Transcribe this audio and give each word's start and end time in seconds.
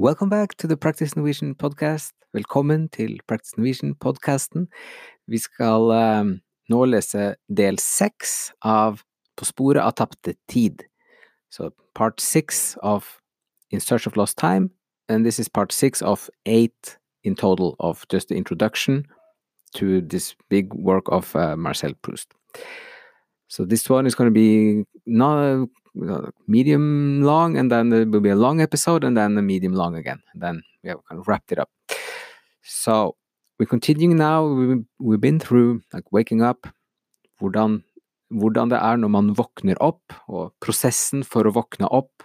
Welcome 0.00 0.30
back 0.30 0.54
to 0.54 0.66
the 0.66 0.78
Practice 0.78 1.14
Norwegian 1.14 1.54
podcast. 1.54 2.12
Velkommen 2.32 2.88
til 2.88 3.20
Practice 3.28 3.52
Norwegian-podkasten. 3.58 4.66
Vi 5.26 5.38
skal 5.38 5.90
um, 5.92 6.40
nå 6.68 6.84
lese 6.84 7.34
del 7.56 7.78
seks 7.78 8.52
av 8.64 9.02
På 9.36 9.44
sporet 9.44 9.82
av 9.82 9.92
tapte 9.92 10.34
tid. 10.48 10.86
So 11.50 11.68
part 11.94 12.20
six 12.20 12.78
of 12.82 13.20
In 13.70 13.80
Search 13.80 14.06
of 14.06 14.16
Lost 14.16 14.38
Time, 14.38 14.70
and 15.08 15.24
this 15.24 15.38
is 15.38 15.50
part 15.50 15.72
six 15.72 16.02
of 16.02 16.30
eight 16.46 16.96
in 17.22 17.36
total 17.36 17.76
of 17.78 18.06
just 18.08 18.28
the 18.28 18.36
introduction 18.36 19.04
to 19.74 20.00
this 20.00 20.34
big 20.48 20.72
work 20.72 21.12
of 21.12 21.36
uh, 21.36 21.56
Marcel 21.56 21.92
Proust. 22.02 22.32
So 23.48 23.66
this 23.66 23.90
one 23.90 24.06
is 24.06 24.14
going 24.14 24.32
to 24.32 24.40
be 24.40 24.84
not 25.04 25.68
medium 26.46 27.22
long, 27.22 27.56
and 27.56 27.70
then 27.70 27.90
there 27.90 28.06
will 28.06 28.20
be 28.20 28.30
a 28.30 28.36
long 28.36 28.60
episode, 28.60 29.04
and 29.04 29.16
then 29.16 29.38
a 29.38 29.42
medium 29.42 29.74
long 29.74 29.96
again. 29.96 30.22
And 30.32 30.42
then 30.42 30.62
we 30.82 30.90
have 30.90 31.04
kind 31.08 31.20
of 31.20 31.28
wrapped 31.28 31.52
it 31.52 31.58
up. 31.58 31.70
So 32.62 33.16
we're 33.58 33.66
continuing 33.66 34.16
now. 34.16 34.46
We've, 34.46 34.84
we've 34.98 35.20
been 35.20 35.40
through 35.40 35.82
like 35.92 36.10
waking 36.12 36.42
up, 36.42 36.66
hvordan, 37.40 37.82
hvordan 38.32 38.70
det 38.70 38.78
er 38.78 38.96
når 38.96 39.10
man 39.10 39.34
våkner 39.34 39.76
opp, 39.80 40.12
og 40.28 40.52
prosessen 40.60 41.24
for 41.24 41.44
å 41.44 41.54
våkne 41.54 41.88
opp, 41.90 42.22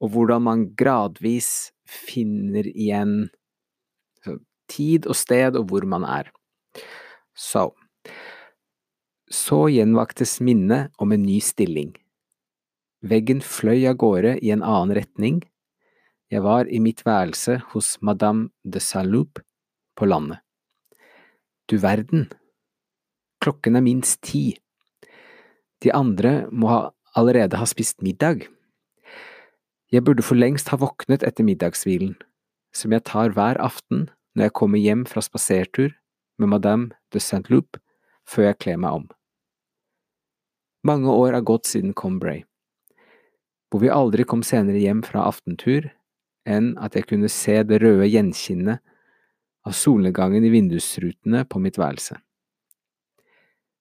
og 0.00 0.14
hvordan 0.14 0.42
man 0.42 0.64
gradvis 0.74 1.70
finner 1.86 2.64
igjen 2.70 3.30
tid 4.70 5.08
og 5.10 5.18
sted 5.18 5.58
og 5.58 5.70
hvor 5.70 5.86
man 5.86 6.06
er. 6.06 6.30
Så 7.34 7.70
Så 9.30 9.68
gjenvaktes 9.70 10.40
minnet 10.42 10.90
om 10.98 11.12
en 11.12 11.22
ny 11.22 11.38
stilling. 11.38 11.92
Veggen 13.00 13.40
fløy 13.40 13.86
av 13.88 13.96
gårde 13.96 14.34
i 14.44 14.50
en 14.52 14.60
annen 14.60 14.92
retning. 14.98 15.40
Jeg 16.30 16.44
var 16.44 16.68
i 16.68 16.78
mitt 16.84 17.00
værelse 17.06 17.56
hos 17.72 17.94
madame 18.04 18.50
de 18.62 18.80
Saint-Loup 18.80 19.40
på 19.96 20.08
landet. 20.08 20.42
Du 21.70 21.78
verden, 21.80 22.28
klokken 23.40 23.78
er 23.78 23.84
minst 23.86 24.20
ti. 24.26 24.58
De 25.80 25.92
andre 25.96 26.50
må 26.52 26.68
ha, 26.68 26.80
allerede 27.16 27.56
ha 27.56 27.66
spist 27.66 28.02
middag. 28.04 28.44
Jeg 29.90 30.04
burde 30.04 30.22
for 30.22 30.36
lengst 30.36 30.68
ha 30.68 30.78
våknet 30.78 31.24
etter 31.26 31.46
middagshvilen, 31.46 32.18
som 32.76 32.92
jeg 32.92 33.06
tar 33.08 33.32
hver 33.32 33.58
aften 33.58 34.10
når 34.36 34.50
jeg 34.50 34.56
kommer 34.60 34.78
hjem 34.78 35.06
fra 35.08 35.24
spasertur 35.24 35.88
med 36.38 36.52
madame 36.52 36.92
de 37.14 37.22
Saint-Loup 37.22 37.80
før 38.28 38.50
jeg 38.50 38.60
kler 38.60 38.78
meg 38.84 39.00
om. 39.00 39.08
Mange 40.86 41.10
år 41.12 41.34
er 41.36 41.48
gått 41.48 41.66
siden 41.68 41.96
Combray, 41.96 42.44
hvor 43.70 43.82
vi 43.84 43.92
aldri 43.92 44.26
kom 44.28 44.42
senere 44.46 44.80
hjem 44.82 45.02
fra 45.06 45.24
aftentur 45.30 45.88
enn 46.48 46.72
at 46.82 46.96
jeg 46.96 47.06
kunne 47.10 47.30
se 47.30 47.60
det 47.66 47.80
røde 47.82 48.08
gjenskinnet 48.10 48.80
av 49.66 49.76
solnedgangen 49.76 50.44
i 50.46 50.52
vindusrutene 50.52 51.44
på 51.46 51.60
mitt 51.62 51.78
værelse. 51.78 52.16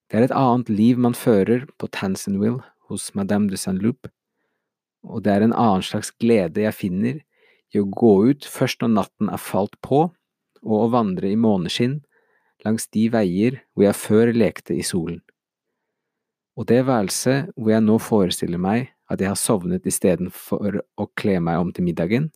Det 0.10 0.20
er 0.20 0.28
et 0.28 0.36
annet 0.36 0.70
liv 0.74 1.00
man 1.00 1.16
fører 1.18 1.66
på 1.80 1.88
Tansonville 1.94 2.62
hos 2.90 3.10
Madame 3.16 3.50
de 3.50 3.58
Saint-Loup, 3.58 4.10
og 5.06 5.24
det 5.24 5.34
er 5.34 5.46
en 5.46 5.56
annen 5.56 5.86
slags 5.86 6.12
glede 6.20 6.66
jeg 6.66 6.76
finner 6.76 7.22
i 7.72 7.80
å 7.80 7.88
gå 7.88 8.14
ut 8.34 8.46
først 8.50 8.84
når 8.84 8.96
natten 8.98 9.32
er 9.32 9.42
falt 9.42 9.78
på, 9.86 10.10
og 10.66 10.76
å 10.76 10.92
vandre 10.92 11.30
i 11.32 11.40
måneskinn 11.40 12.02
langs 12.66 12.90
de 12.92 13.08
veier 13.14 13.62
hvor 13.72 13.88
jeg 13.88 14.02
før 14.02 14.34
lekte 14.36 14.76
i 14.76 14.84
solen 14.84 15.22
og 16.60 16.68
det 16.68 16.82
værelset 16.88 17.54
hvor 17.56 17.72
jeg 17.72 17.86
nå 17.86 17.96
forestiller 18.04 18.60
meg 18.60 18.90
at 19.10 19.22
jeg 19.22 19.32
har 19.32 19.40
sovnet 19.40 19.88
istedenfor 19.90 20.82
å 21.00 21.08
kle 21.18 21.40
meg 21.42 21.62
om 21.62 21.72
til 21.74 21.88
middagen, 21.88 22.30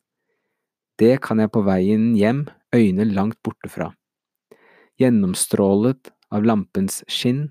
det 1.01 1.19
kan 1.25 1.41
jeg 1.41 1.51
på 1.53 1.63
veien 1.65 2.13
hjem 2.17 2.45
øyne 2.73 3.05
langt 3.13 3.39
borte 3.45 3.69
fra, 3.69 3.91
gjennomstrålet 5.01 6.11
av 6.33 6.45
lampens 6.45 7.01
skinn 7.09 7.47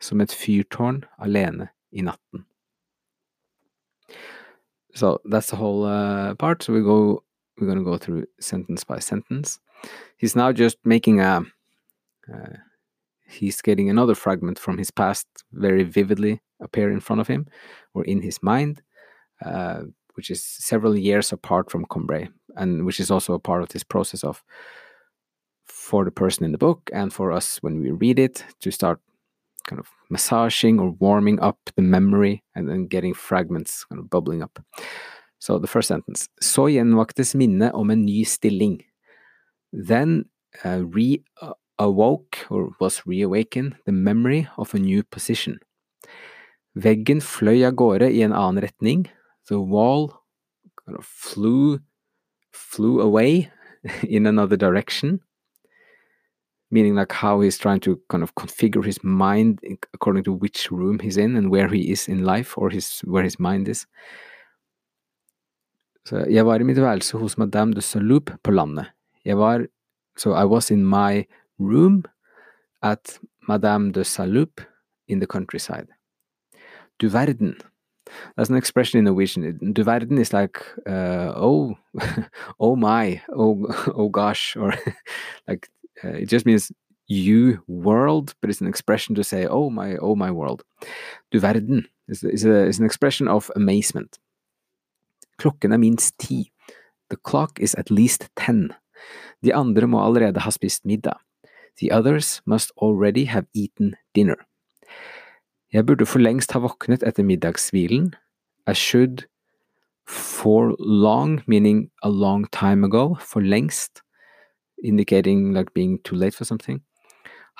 som 0.00 0.20
et 0.20 0.32
fyrtårn 0.32 1.02
alene 1.18 1.70
i 1.92 2.04
natten. 2.04 2.44
So 4.94 5.18
that's 5.24 5.50
the 5.50 5.56
whole 5.56 5.84
uh, 5.84 6.34
part. 6.34 6.62
So 6.62 6.72
we 6.72 6.80
go, 6.80 7.22
we're 7.58 7.74
to 7.74 7.84
go 7.84 7.98
through 7.98 8.26
sentence 8.40 8.84
by 8.84 8.98
sentence. 8.98 9.60
He's 10.16 10.34
now 10.34 10.50
just 10.50 10.78
making 10.84 11.20
a, 11.20 11.42
uh, 12.28 12.56
he's 13.26 13.62
getting 13.62 13.90
another 13.90 14.14
fragment 14.14 14.58
from 14.58 14.78
his 14.78 14.90
past 14.90 15.26
very 15.52 15.84
vividly 15.84 16.40
appear 16.60 16.90
in 16.90 17.00
front 17.00 17.20
of 17.20 17.28
him 17.28 17.46
or 17.94 18.04
in 18.04 18.22
his 18.22 18.42
mind, 18.42 18.82
uh, 19.44 19.82
which 20.14 20.30
is 20.30 20.44
several 20.44 20.96
years 20.96 21.32
apart 21.32 21.70
from 21.70 21.84
Combray, 21.86 22.28
and 22.56 22.84
which 22.84 23.00
is 23.00 23.10
also 23.10 23.34
a 23.34 23.38
part 23.38 23.62
of 23.62 23.68
this 23.68 23.84
process 23.84 24.24
of 24.24 24.42
for 25.66 26.04
the 26.04 26.10
person 26.10 26.44
in 26.44 26.52
the 26.52 26.58
book 26.58 26.90
and 26.92 27.12
for 27.12 27.32
us 27.32 27.58
when 27.62 27.80
we 27.80 27.90
read 27.90 28.18
it 28.18 28.44
to 28.60 28.70
start 28.70 29.00
kind 29.66 29.78
of 29.78 29.88
massaging 30.10 30.80
or 30.80 30.90
warming 30.98 31.38
up 31.40 31.58
the 31.76 31.82
memory 31.82 32.42
and 32.54 32.68
then 32.68 32.86
getting 32.86 33.14
fragments 33.14 33.84
kind 33.84 33.98
of 33.98 34.10
bubbling 34.10 34.42
up. 34.42 34.58
So 35.38 35.58
the 35.58 35.68
first 35.68 35.88
sentence 35.88 36.28
Så 36.40 36.68
gjenvaktes 36.68 37.34
minnet 37.34 37.74
om 37.74 37.90
en 37.90 38.04
ny 38.04 38.24
stilling. 38.24 38.82
Then 39.72 40.24
uh, 40.64 40.82
re 40.94 41.22
awoke, 41.78 42.38
or 42.50 42.70
was 42.80 43.06
reawakened, 43.06 43.76
the 43.86 43.92
memory 43.92 44.48
of 44.56 44.74
a 44.74 44.78
new 44.78 45.02
position. 45.02 45.58
Veggen 46.74 47.20
fløy 47.20 47.64
av 47.66 47.76
gårde 47.78 48.10
i 48.12 48.22
en 48.22 48.32
annen 48.32 48.62
retning. 48.62 49.06
The 49.48 49.60
wall 49.60 50.10
flew, 51.02 51.78
flew 52.52 53.00
away 53.00 53.50
in 54.02 54.26
another 54.26 54.56
direction. 54.56 55.20
Meaning, 56.70 56.96
like 56.96 57.12
how 57.12 57.40
he's 57.40 57.56
trying 57.56 57.80
to 57.80 57.98
kind 58.10 58.22
of 58.22 58.34
configure 58.34 58.84
his 58.84 59.02
mind 59.02 59.60
according 59.94 60.24
to 60.24 60.32
which 60.32 60.70
room 60.70 60.98
he's 60.98 61.16
in 61.16 61.34
and 61.34 61.50
where 61.50 61.68
he 61.68 61.90
is 61.90 62.08
in 62.08 62.24
life, 62.24 62.58
or 62.58 62.68
his, 62.68 63.00
where 63.04 63.22
his 63.22 63.38
mind 63.38 63.68
is. 63.68 63.86
Så 66.04 66.24
jeg 66.30 66.46
var 66.46 66.60
i 66.60 66.64
mitt 66.64 66.80
værelse 66.80 67.18
hos 67.18 67.38
madame 67.38 67.74
de 67.74 67.80
Saint-Loup 67.80 68.30
på 68.42 68.50
landet. 68.50 68.86
Jeg 69.24 69.38
var 69.38 69.66
So 70.18 70.32
I 70.32 70.44
was 70.44 70.70
in 70.70 70.84
my 70.86 71.24
room 71.58 72.04
at 72.82 73.20
Madame 73.48 73.92
de 73.92 74.04
Saint-Loup 74.04 74.60
in 75.08 75.20
the 75.20 75.26
countryside. 75.26 75.86
Du 76.98 77.08
verden. 77.08 77.56
That's 78.36 78.50
an 78.50 78.56
expression 78.56 78.98
in 78.98 79.04
Norwegian. 79.04 79.72
Du 79.72 79.84
verden 79.84 80.18
is 80.18 80.32
like, 80.32 80.60
uh, 80.86 81.32
oh, 81.36 81.76
oh 82.60 82.76
my, 82.76 83.22
oh, 83.34 83.66
oh 83.94 84.08
gosh, 84.08 84.56
or 84.56 84.74
like 85.48 85.68
uh, 86.04 86.08
it 86.08 86.28
just 86.28 86.46
means 86.46 86.72
you 87.06 87.62
world, 87.66 88.34
but 88.40 88.50
it's 88.50 88.60
an 88.60 88.66
expression 88.66 89.14
to 89.14 89.24
say, 89.24 89.46
oh 89.46 89.70
my, 89.70 89.96
oh 89.96 90.14
my 90.14 90.30
world. 90.30 90.62
Du 91.30 91.40
verden 91.40 91.86
is, 92.08 92.22
is, 92.22 92.44
a, 92.44 92.66
is 92.66 92.78
an 92.78 92.84
expression 92.84 93.28
of 93.28 93.50
amazement. 93.56 94.18
Klokken 95.38 95.72
er 95.72 95.78
minst 95.78 96.18
ti. 96.18 96.50
The 97.10 97.16
clock 97.16 97.58
is 97.60 97.74
at 97.74 97.90
least 97.90 98.28
ten. 98.36 98.74
De 99.42 99.54
andre 99.54 99.86
må 99.86 100.02
allerede 100.02 100.40
ha 100.40 100.50
spist 100.50 100.84
middag. 100.84 101.20
The 101.78 101.92
others 101.92 102.42
must 102.44 102.72
already 102.76 103.24
have 103.24 103.46
eaten 103.54 103.94
dinner. 104.12 104.47
Jeg 105.72 105.86
burde 105.86 106.06
for 106.06 106.18
lengst 106.18 106.52
ha 106.52 106.62
våknet 106.64 107.02
etter 107.04 107.22
middagshvilen. 107.22 108.14
I 108.66 108.72
should 108.72 109.26
for 110.06 110.74
long, 110.78 111.42
meaning 111.46 111.90
a 112.02 112.08
long 112.08 112.46
time 112.50 112.84
ago, 112.84 113.16
for 113.20 113.40
lengst, 113.40 114.00
indicating 114.82 115.52
like 115.52 115.74
being 115.74 116.02
too 116.04 116.16
late 116.16 116.34
for 116.34 116.44
something. 116.44 116.80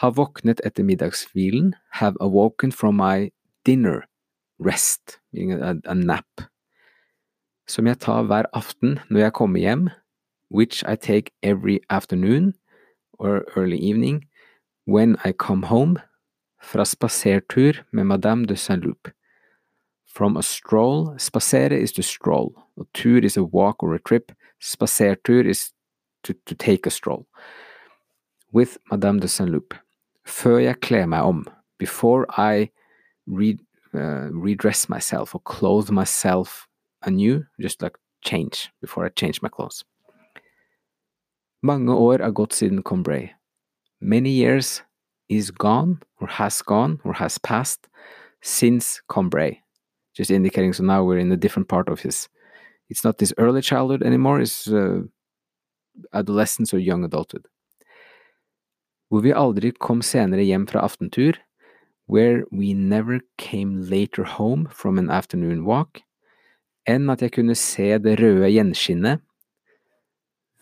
Ha 0.00 0.08
våknet 0.08 0.60
etter 0.64 0.84
middagshvilen, 0.84 1.74
have 1.92 2.16
awoken 2.20 2.72
from 2.72 2.96
my 2.96 3.30
dinner 3.66 4.08
rest, 4.58 5.18
meaning 5.32 5.60
a, 5.60 5.76
a 5.84 5.94
nap, 5.94 6.48
som 7.66 7.86
jeg 7.86 8.00
tar 8.00 8.22
hver 8.22 8.48
aften 8.54 9.00
når 9.10 9.20
jeg 9.20 9.32
kommer 9.32 9.60
hjem, 9.60 9.90
which 10.48 10.82
I 10.88 10.96
take 10.96 11.32
every 11.42 11.80
afternoon 11.90 12.54
or 13.18 13.44
early 13.56 13.76
evening 13.76 14.24
when 14.86 15.16
I 15.24 15.32
come 15.32 15.64
home 15.64 15.98
fra 16.60 16.84
spasertur 16.84 17.84
med 17.90 18.06
Madame 18.06 18.46
de 18.46 18.56
Saint-Loup. 18.56 19.08
From 20.06 20.36
a 20.36 20.42
stroll, 20.42 21.14
spasere 21.18 21.72
is 21.72 21.92
to 21.92 22.02
stroll, 22.02 22.54
a 22.80 22.84
tour 22.94 23.24
is 23.24 23.36
a 23.36 23.44
walk 23.44 23.82
or 23.82 23.94
a 23.94 23.98
trip, 23.98 24.32
spasertur 24.60 25.46
is 25.46 25.72
to, 26.22 26.34
to 26.46 26.54
take 26.54 26.86
a 26.86 26.90
stroll. 26.90 27.26
With 28.52 28.78
Madame 28.90 29.20
de 29.20 29.28
Saint-Loup. 29.28 29.74
Før 30.26 30.58
jeg 30.58 30.80
kler 30.80 31.06
meg 31.06 31.22
om, 31.24 31.46
before 31.78 32.26
I 32.36 32.70
re, 33.26 33.56
uh, 33.94 34.28
redress 34.32 34.88
myself 34.88 35.34
or 35.34 35.40
clothe 35.40 35.90
myself 35.90 36.66
anew, 37.02 37.44
just 37.60 37.82
like 37.82 37.96
change, 38.22 38.70
before 38.80 39.06
I 39.06 39.10
change 39.10 39.40
my 39.42 39.48
clothes. 39.48 39.84
Mange 41.62 41.94
år 41.94 42.20
er 42.20 42.30
gått 42.30 42.54
siden 42.54 42.82
Combray. 42.82 43.28
Many 44.00 44.30
years 44.30 44.82
is 45.28 45.50
gone, 45.50 46.00
or 46.20 46.28
has 46.28 46.62
gone, 46.62 47.00
or 47.04 47.12
has 47.14 47.38
passed 47.38 47.88
since 48.42 49.00
Combray. 49.08 49.58
Just 50.14 50.30
indicating 50.30 50.72
so 50.72 50.82
now 50.82 51.04
we're 51.04 51.18
in 51.18 51.32
a 51.32 51.36
different 51.36 51.68
part 51.68 51.88
of 51.88 52.00
his 52.00 52.28
It's 52.88 53.04
not 53.04 53.18
this 53.18 53.34
early 53.36 53.60
childhood 53.60 54.02
anymore, 54.02 54.40
it's 54.40 54.66
uh, 54.66 55.02
adolescence 56.12 56.72
or 56.72 56.78
young 56.78 57.04
adulthood. 57.04 57.46
Hvor 59.10 59.20
vi 59.20 59.32
aldri 59.32 59.72
kom 59.78 60.00
senere 60.00 60.44
hjem 60.44 60.66
fra 60.68 60.80
aftentur, 60.84 61.36
where 62.06 62.44
we 62.50 62.72
never 62.74 63.20
came 63.36 63.82
later 63.82 64.24
home 64.24 64.68
from 64.72 64.98
an 64.98 65.10
afternoon 65.10 65.64
walk, 65.64 66.02
enn 66.86 67.10
at 67.10 67.20
jeg 67.20 67.32
kunne 67.32 67.54
se 67.54 67.98
det 67.98 68.18
røde 68.20 68.48
gjenskinnet. 68.48 69.20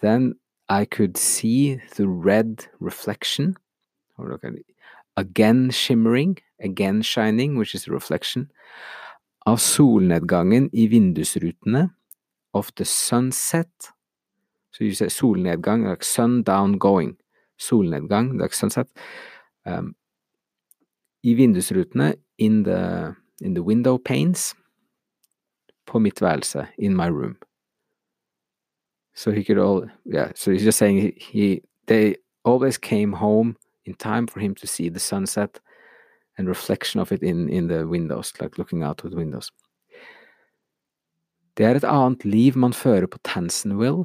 Then 0.02 0.34
I 0.68 0.84
could 0.84 1.16
see 1.16 1.80
the 1.96 2.08
red 2.08 2.66
reflection, 2.80 3.56
or 4.18 4.38
again 5.16 5.70
shimmering, 5.70 6.38
again 6.60 7.02
shining, 7.02 7.56
which 7.56 7.74
is 7.74 7.86
a 7.86 7.92
reflection, 7.92 8.50
av 9.46 9.58
solnedgangen 9.58 10.70
i 10.72 10.88
vindusrutene, 10.88 11.90
of 12.54 12.70
the 12.76 12.84
sunset. 12.84 13.92
So 14.72 14.84
you 14.84 14.94
say 14.94 15.06
solnedgang, 15.06 15.88
like 15.88 16.04
sundown 16.04 16.78
going. 16.78 17.16
Solnedgang, 17.58 18.40
like 18.40 18.54
sunset. 18.54 18.88
Um, 19.64 19.94
I 21.24 21.28
vindusrutene, 21.28 22.16
in 22.38 22.62
the, 22.64 23.16
in 23.40 23.54
the 23.54 23.62
window 23.62 23.98
panes, 23.98 24.54
på 25.86 25.98
mitt 25.98 26.20
værelse, 26.20 26.66
in 26.78 26.94
my 26.94 27.06
room. 27.06 27.36
So 29.14 29.30
he 29.30 29.44
could 29.44 29.58
all, 29.58 29.86
yeah, 30.04 30.32
so 30.34 30.50
he's 30.50 30.62
just 30.62 30.78
saying 30.78 30.98
he, 30.98 31.14
he 31.18 31.62
they 31.86 32.16
always 32.44 32.76
came 32.76 33.12
home 33.12 33.56
in 33.86 33.94
time 33.94 34.26
for 34.26 34.40
him 34.40 34.54
to 34.54 34.66
see 34.66 34.88
the 34.88 35.00
sunset 35.00 35.60
and 36.38 36.48
reflection 36.48 37.00
of 37.00 37.12
it 37.12 37.22
in, 37.22 37.48
in 37.48 37.68
the 37.68 37.86
windows, 37.86 38.32
like 38.40 38.58
looking 38.58 38.82
out 38.82 39.04
of 39.04 39.10
the 39.10 39.16
windows. 39.16 39.52
Det 41.56 41.64
er 41.66 41.76
et 41.76 41.84
annet 41.84 42.24
liv 42.24 42.56
man 42.56 42.72
fører 42.72 43.06
på 43.06 43.18
Tansonville. 43.24 44.04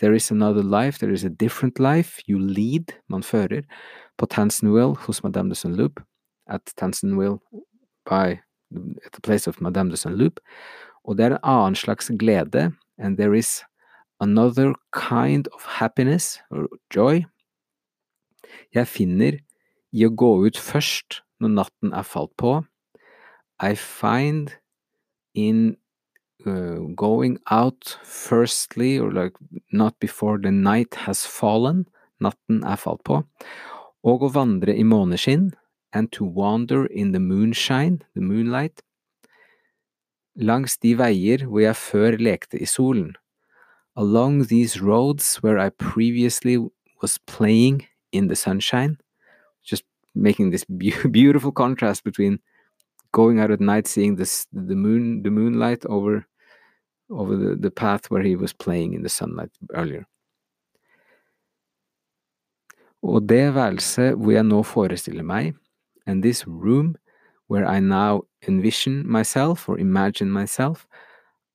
There 0.00 0.14
is 0.14 0.30
another 0.30 0.62
life, 0.62 0.98
there 0.98 1.12
is 1.12 1.24
a 1.24 1.28
different 1.28 1.78
life 1.78 2.18
you 2.26 2.38
lead, 2.38 2.94
man 3.08 3.22
fører, 3.22 3.62
på 4.18 4.26
Tansonville 4.26 4.96
hos 4.96 5.22
Madame 5.22 5.50
de 5.50 5.54
Saint-Loup, 5.54 6.00
at 6.46 6.72
Tansonville 6.76 7.38
by 8.04 8.40
at 9.04 9.12
the 9.12 9.20
place 9.22 9.46
of 9.46 9.60
Madame 9.60 9.90
de 9.90 9.96
Saint-Loup. 9.96 10.40
Og 11.04 11.16
det 11.16 11.24
er 11.24 11.36
en 11.36 11.44
annen 11.44 11.74
slags 11.74 12.10
glede, 12.18 12.72
and 12.98 13.16
there 13.16 13.38
is 13.38 13.62
another 14.20 14.74
kind 14.92 15.46
of 15.54 15.62
happiness 15.64 16.40
or 16.50 16.66
joy 16.94 17.24
jeg 18.74 18.86
finner 18.86 19.38
i 19.90 20.06
å 20.06 20.12
gå 20.14 20.30
ut 20.46 20.58
først 20.58 21.20
når 21.42 21.54
natten 21.56 21.94
er 21.96 22.06
falt 22.06 22.32
på. 22.38 22.60
I 23.60 23.74
find 23.74 24.54
in 25.34 25.76
uh, 26.46 26.86
going 26.94 27.38
out 27.50 27.96
firstly, 28.02 28.98
or 28.98 29.10
like 29.12 29.36
not 29.72 29.98
before 30.00 30.38
the 30.38 30.50
night 30.50 30.94
has 31.06 31.26
fallen, 31.26 31.86
natten 32.20 32.62
er 32.64 32.76
falt 32.76 33.02
på, 33.04 33.22
og 34.04 34.22
å 34.24 34.32
vandre 34.32 34.74
i 34.76 34.84
måneskinn, 34.84 35.50
and 35.92 36.12
to 36.12 36.24
wander 36.24 36.86
in 36.86 37.12
the 37.12 37.20
moonshine, 37.20 38.02
the 38.14 38.20
moonlight, 38.20 38.82
langs 40.36 40.78
de 40.78 40.94
veier 40.96 41.44
hvor 41.46 41.64
jeg 41.64 41.76
før 41.76 42.16
lekte 42.20 42.60
i 42.60 42.68
solen, 42.68 43.16
along 43.96 44.46
these 44.46 44.80
roads 44.80 45.42
where 45.42 45.58
I 45.58 45.70
previously 45.70 46.56
was 47.02 47.18
playing 47.26 47.86
in 48.12 48.28
the 48.28 48.36
sunshine, 48.36 48.98
just 49.62 49.84
making 50.14 50.50
this 50.50 50.64
be 50.78 50.94
beautiful 51.10 51.52
contrast 51.52 52.04
between 52.04 52.38
going 53.12 53.40
out 53.40 53.50
at 53.50 53.60
night, 53.60 53.86
seeing 53.86 54.16
this 54.16 54.46
the 54.52 54.76
moon, 54.76 55.22
the 55.22 55.30
moonlight 55.30 55.84
over 55.86 56.26
over 57.10 57.36
the, 57.36 57.56
the 57.56 57.70
path 57.70 58.10
where 58.10 58.22
he 58.22 58.36
was 58.36 58.52
playing 58.52 58.94
in 58.94 59.02
the 59.02 59.08
sunlight 59.08 59.50
earlier. 59.74 60.06
Og 63.02 63.28
det 63.28 63.54
værelset 63.54 64.14
hvor 64.14 64.30
jeg 64.30 64.44
nå 64.44 64.62
forestiller 64.62 65.22
meg, 65.22 65.54
and 66.06 66.22
this 66.22 66.46
room 66.46 66.96
where 67.48 67.66
I 67.76 67.80
now 67.80 68.22
envision 68.48 69.10
myself 69.12 69.68
or 69.68 69.78
imagine 69.78 70.30
myself, 70.30 70.86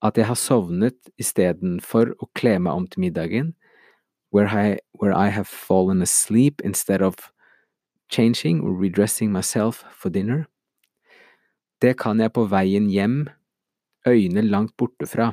at 0.03 0.17
jeg 0.17 0.25
har 0.27 0.35
sovnet 0.35 0.97
istedenfor 1.17 2.15
å 2.19 2.27
kle 2.35 2.57
meg 2.59 2.73
om 2.73 2.87
til 2.87 3.05
middagen, 3.05 3.53
where 4.35 4.49
I, 4.49 4.79
where 4.91 5.13
I 5.13 5.29
have 5.29 5.47
fallen 5.47 6.01
asleep 6.01 6.61
instead 6.65 7.01
of 7.01 7.15
changing 8.09 8.59
or 8.59 8.73
redressing 8.73 9.31
myself 9.31 9.85
for 9.91 10.09
dinner. 10.09 10.47
Det 11.79 11.97
kan 11.97 12.19
jeg 12.19 12.33
på 12.33 12.43
veien 12.51 12.89
hjem, 12.91 13.29
øyne 14.07 14.41
langt 14.41 14.75
borte 14.77 15.07
fra. 15.07 15.31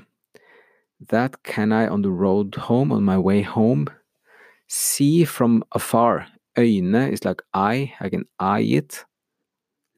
That 1.08 1.42
can 1.42 1.72
I 1.72 1.88
on 1.88 2.02
the 2.02 2.12
road 2.12 2.54
home, 2.68 2.92
on 2.92 3.02
my 3.04 3.18
way 3.18 3.42
home, 3.42 3.86
see 4.68 5.24
from 5.24 5.64
afar. 5.72 6.28
Øyne 6.56 7.10
is 7.12 7.24
like 7.24 7.42
eye, 7.54 7.94
I 8.00 8.08
can 8.08 8.24
eye 8.38 8.76
it. 8.78 9.04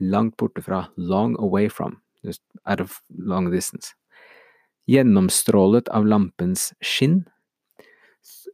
Langt 0.00 0.36
borte 0.36 0.62
fra, 0.62 0.88
long 0.96 1.36
away 1.38 1.68
from, 1.68 2.00
just 2.24 2.40
out 2.64 2.80
of 2.80 3.02
long 3.10 3.50
distance. 3.50 3.94
Gjennomstrålet 4.88 5.88
av 5.88 6.06
lampens 6.06 6.72
skinn, 6.80 7.24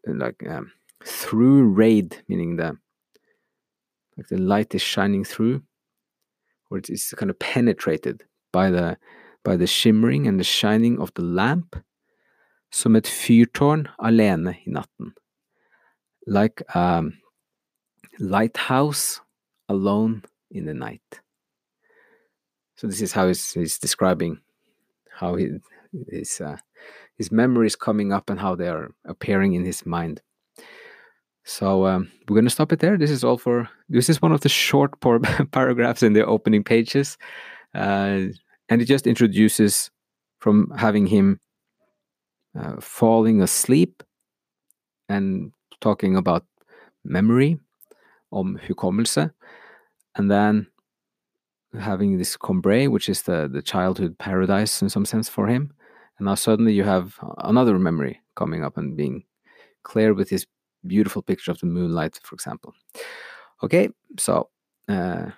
like 0.07 0.43
um, 0.49 0.73
through 1.05 1.69
raid, 1.69 2.17
meaning 2.29 2.57
the 2.57 2.77
like 4.17 4.29
the 4.29 4.39
light 4.39 4.75
is 4.75 4.83
shining 4.83 5.25
through, 5.25 5.63
or 6.71 6.79
it 6.79 6.91
is 6.91 7.15
kind 7.17 7.31
of 7.31 7.39
penetrated 7.39 8.25
by 8.53 8.71
the 8.71 8.97
by 9.45 9.57
the 9.57 9.67
shimmering 9.67 10.27
and 10.27 10.39
the 10.39 10.45
shining 10.45 10.99
of 11.01 11.13
the 11.15 11.23
lamp, 11.23 11.77
som 12.71 12.97
et 12.97 13.05
fyrtårn 13.05 13.89
alene 13.99 14.49
i 14.49 14.65
natten, 14.67 15.13
like 16.27 16.63
a 16.75 17.03
lighthouse 18.19 19.21
alone 19.69 20.23
in 20.51 20.67
the 20.67 20.75
night. 20.75 21.21
So 22.77 22.87
this 22.87 23.01
is 23.01 23.13
how 23.13 23.29
he's, 23.29 23.53
he's 23.53 23.79
describing 23.79 24.41
how 25.11 25.35
he, 25.37 25.51
his 26.09 26.41
uh, 26.41 26.57
his 27.21 27.31
memories 27.31 27.77
coming 27.77 28.15
up 28.15 28.31
and 28.31 28.41
how 28.41 28.55
they 28.55 28.67
are 28.67 28.95
appearing 29.05 29.53
in 29.53 29.63
his 29.63 29.85
mind. 29.85 30.23
So 31.45 31.85
um, 31.85 32.11
we're 32.27 32.35
going 32.35 32.47
to 32.47 32.57
stop 32.59 32.73
it 32.73 32.79
there. 32.79 32.97
This 32.97 33.11
is 33.11 33.23
all 33.23 33.37
for 33.37 33.69
this 33.91 34.09
is 34.09 34.23
one 34.23 34.33
of 34.33 34.41
the 34.41 34.49
short 34.49 34.99
paragraphs 35.53 36.03
in 36.03 36.15
the 36.15 36.25
opening 36.25 36.65
pages, 36.65 37.19
uh, 37.75 38.33
and 38.71 38.81
it 38.81 38.87
just 38.87 39.07
introduces 39.07 39.91
from 40.39 40.73
having 40.79 41.07
him 41.07 41.39
uh, 42.59 42.81
falling 42.81 43.43
asleep 43.43 44.03
and 45.11 45.53
talking 45.83 46.17
about 46.17 46.47
memory, 47.05 47.59
om 48.33 48.59
hukommelse, 48.67 49.31
and 50.17 50.31
then 50.31 50.67
having 51.79 52.17
this 52.17 52.39
Combray, 52.39 52.89
which 52.89 53.11
is 53.11 53.23
the 53.23 53.47
the 53.53 53.61
childhood 53.61 54.17
paradise 54.19 54.81
in 54.81 54.89
some 54.89 55.05
sense 55.05 55.29
for 55.29 55.47
him, 55.47 55.71
and 56.21 56.27
now 56.27 56.35
suddenly 56.35 56.75
you 56.75 56.85
have 56.85 57.19
another 57.39 57.79
memory 57.79 58.21
coming 58.37 58.63
up 58.63 58.77
and 58.77 58.95
being 58.95 59.25
clear 59.85 60.13
with 60.13 60.29
this 60.29 60.47
beautiful 60.87 61.23
picture 61.23 61.51
of 61.51 61.59
the 61.61 61.67
moonlight, 61.67 62.21
for 62.23 62.35
example. 62.35 62.75
Ok, 63.63 63.89
så 64.19 64.45
uh, 64.89 65.31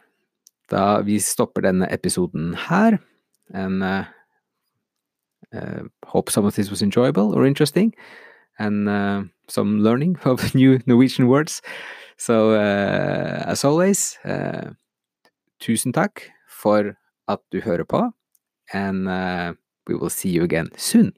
da 0.68 1.00
vi 1.02 1.20
stopper 1.20 1.62
denne 1.62 1.86
episoden 1.86 2.54
her, 2.54 2.98
and 3.54 3.82
uh, 3.82 4.04
uh, 5.54 5.84
hope 6.06 6.30
some 6.30 6.44
of 6.44 6.56
this 6.56 6.70
was 6.70 6.82
enjoyable 6.82 7.32
or 7.32 7.46
interesting, 7.46 7.94
and 8.58 8.88
uh, 8.88 9.22
some 9.48 9.78
learning 9.78 10.18
of 10.24 10.52
new 10.54 10.80
Norwegian 10.86 11.28
words. 11.28 11.62
So 12.16 12.54
as 12.54 13.64
always, 13.64 14.18
tusen 15.60 15.92
takk 15.92 16.30
for 16.48 16.96
at 17.28 17.40
du 17.52 17.60
hører 17.60 17.84
på, 17.84 18.12
and 18.72 19.08
we 19.86 19.94
will 19.94 20.10
see 20.10 20.28
you 20.30 20.42
again 20.42 20.68
soon. 20.76 21.12